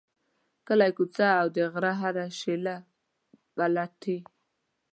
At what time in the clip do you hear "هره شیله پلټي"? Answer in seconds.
2.01-4.17